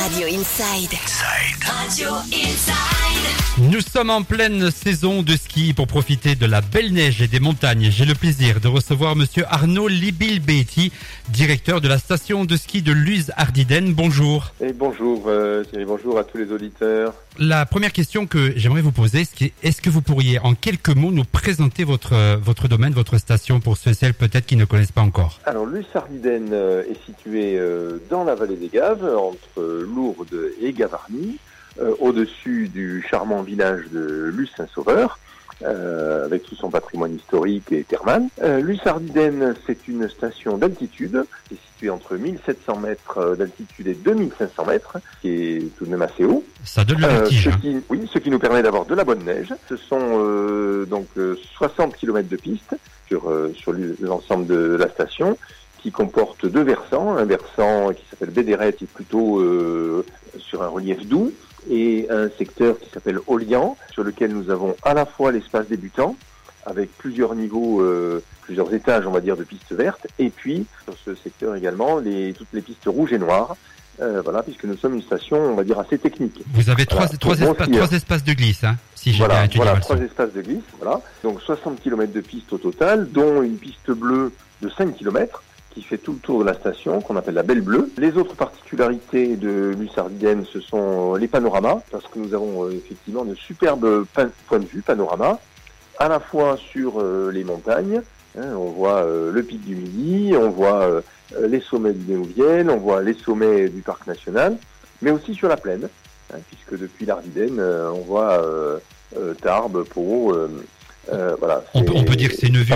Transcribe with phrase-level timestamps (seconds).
[0.00, 0.98] Radio Inside.
[1.66, 2.93] Radio Inside.
[3.70, 7.38] Nous sommes en pleine saison de ski pour profiter de la belle neige et des
[7.38, 7.88] montagnes.
[7.90, 10.90] J'ai le plaisir de recevoir monsieur Arnaud Libilbetti,
[11.28, 13.94] directeur de la station de ski de Luz Ardiden.
[13.94, 14.52] Bonjour.
[14.60, 17.14] Et bonjour euh, Thierry, bonjour à tous les auditeurs.
[17.38, 21.10] La première question que j'aimerais vous poser, c'est est-ce que vous pourriez en quelques mots
[21.10, 24.64] nous présenter votre euh, votre domaine, votre station pour ceux et celles peut-être qui ne
[24.64, 25.40] connaissent pas encore?
[25.44, 30.72] Alors Luz Ardiden euh, est situé euh, dans la vallée des Gaves, entre Lourdes et
[30.72, 31.38] Gavarnie,
[32.00, 35.18] au-dessus du charmant village de Luz-Saint-Sauveur.
[35.62, 38.24] euh, avec tout son patrimoine historique et thermal.
[38.42, 43.86] Euh, Luz Ardiden, c'est une station d'altitude qui est située entre 1700 mètres euh, d'altitude
[43.86, 46.44] et 2500 mètres, qui est tout de même assez haut.
[46.64, 47.44] Ça donne le Euh, vertige.
[47.44, 47.58] ce hein.
[47.62, 49.54] qui, oui, ce qui nous permet d'avoir de la bonne neige.
[49.68, 52.74] Ce sont euh, donc euh, 60 km de piste
[53.06, 55.38] sur, euh, sur l'ensemble de la station,
[55.78, 57.16] qui comporte deux versants.
[57.16, 60.04] Un versant qui s'appelle Bédéret, qui est plutôt euh,
[60.38, 61.32] sur un relief doux,
[61.70, 66.16] et un secteur qui s'appelle Olian, sur lequel nous avons à la fois l'espace débutant,
[66.66, 70.94] avec plusieurs niveaux, euh, plusieurs étages, on va dire, de pistes vertes, et puis sur
[71.04, 73.56] ce secteur également, les, toutes les pistes rouges et noires.
[74.00, 76.40] Euh, voilà, puisque nous sommes une station, on va dire, assez technique.
[76.52, 79.44] Vous avez trois, Voilà, trois, bon trois espaces de glisse, hein, si j'ai bien Voilà,
[79.44, 81.00] étudié voilà trois espaces de glisse, voilà.
[81.22, 85.82] Donc 60 km de piste au total, dont une piste bleue de 5 km qui
[85.82, 87.90] fait tout le tour de la station, qu'on appelle la Belle Bleue.
[87.98, 93.24] Les autres particularités de Lussardiden, ce sont les panoramas, parce que nous avons euh, effectivement
[93.24, 94.06] de superbes
[94.46, 95.38] points de vue, panoramas,
[95.98, 98.02] à la fois sur euh, les montagnes,
[98.38, 101.00] hein, on voit euh, le pic du Midi, on voit euh,
[101.36, 104.56] euh, les sommets du Néouvienne, on voit les sommets du parc national,
[105.02, 105.88] mais aussi sur la plaine,
[106.32, 108.78] hein, puisque depuis l'Ardiden, euh, on voit euh,
[109.16, 110.36] euh, Tarbes, Pau,
[111.12, 111.62] euh, voilà.
[111.74, 112.74] On peut, on peut dire que c'est une vue.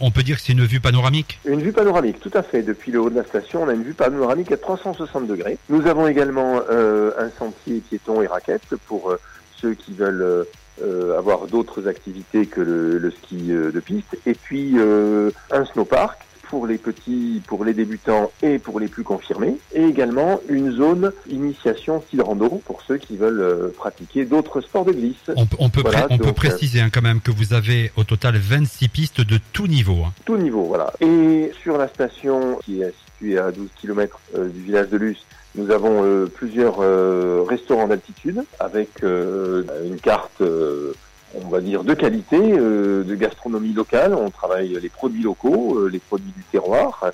[0.00, 1.38] On peut dire que c'est une vue panoramique.
[1.44, 2.62] Une vue panoramique, tout à fait.
[2.62, 5.58] Depuis le haut de la station, on a une vue panoramique à 360 degrés.
[5.68, 9.20] Nous avons également euh, un sentier piéton et raquette pour euh,
[9.60, 10.44] ceux qui veulent euh,
[10.82, 14.16] euh, avoir d'autres activités que le, le ski de piste.
[14.26, 16.18] Et puis euh, un snowpark
[16.50, 19.56] pour les petits, pour les débutants et pour les plus confirmés.
[19.72, 24.84] Et également une zone initiation ski rando pour ceux qui veulent euh, pratiquer d'autres sports
[24.84, 25.14] de glisse.
[25.36, 27.30] On, peut- on peut, Voilà, pré- on peut donc, euh, préciser hein, quand même que
[27.30, 29.98] vous avez au total 26 pistes de tout niveau.
[30.04, 30.12] hein.
[30.24, 30.92] tout niveau, voilà.
[31.00, 35.24] Et sur la station qui est située à 12 km du village de Luce,
[35.54, 40.92] nous avons euh, plusieurs euh, restaurants d'altitude avec euh, une carte, euh,
[41.34, 44.14] on va dire, de qualité, euh, de gastronomie locale.
[44.14, 47.10] On travaille les produits locaux, euh, les produits du terroir,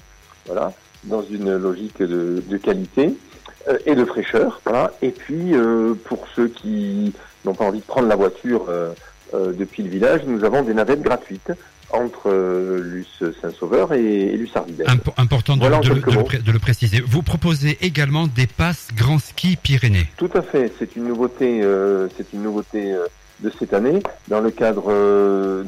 [0.47, 0.73] voilà,
[1.05, 3.15] dans une logique de, de qualité
[3.69, 4.61] euh, et de fraîcheur.
[4.65, 4.93] Voilà.
[5.03, 7.13] Et puis, euh, pour ceux qui
[7.45, 8.93] n'ont pas envie de prendre la voiture euh,
[9.35, 11.53] euh, depuis le village, nous avons des navettes gratuites
[11.91, 14.57] entre euh, Luce Saint-Sauveur et, et Luce
[15.19, 17.01] important de, Voilà en de le- de le de préciser.
[17.07, 20.07] Vous proposez également des passes Grand Ski Pyrénées.
[20.17, 23.07] Tout à fait, c'est une nouveauté, euh, c'est une nouveauté euh,
[23.41, 25.65] de cette année dans le cadre euh,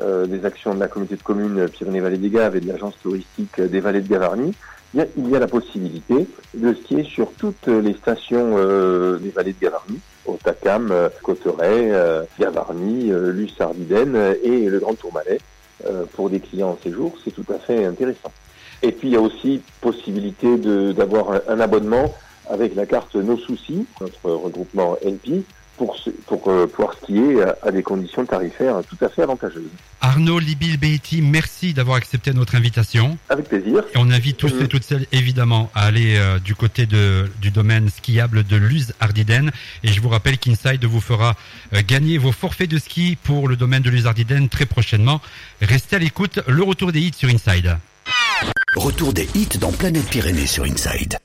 [0.00, 3.60] euh, des actions de la communauté de communes Pyrénées-Vallées des Gaves et de l'agence touristique
[3.60, 4.54] des Vallées de Gavarnie.
[4.94, 9.60] Il y, a, la possibilité de skier sur toutes les stations euh, des Vallées de
[9.60, 11.90] Gavarnie, Otacam, Cotteret,
[12.38, 15.40] Gavarnie, Luce Ardiden euh, et le Grand Tourmalet.
[16.12, 18.32] Pour des clients en séjour, c'est tout à fait intéressant.
[18.80, 20.56] Et puis il y a aussi possibilité
[20.94, 22.14] d'avoir un, un abonnement
[22.48, 25.44] avec la carte Nos Soucis, notre regroupement NP,
[25.76, 25.96] pour,
[26.26, 29.62] pour euh, pouvoir skier à, à des conditions tarifaires tout à fait avantageuses.
[30.00, 33.16] Arnaud Libil-Beiti, merci d'avoir accepté notre invitation.
[33.28, 33.84] Avec plaisir.
[33.94, 37.50] Et on invite tous et toutes celles, évidemment, à aller euh, du côté de, du
[37.50, 39.50] domaine skiable de Luz Ardiden.
[39.82, 41.36] Et je vous rappelle qu'Inside vous fera
[41.72, 45.20] euh, gagner vos forfaits de ski pour le domaine de Luz Ardiden très prochainement.
[45.60, 47.76] Restez à l'écoute, le retour des hits sur Inside.
[48.76, 51.12] Retour des hits dans Planète Pyrénées sur Inside.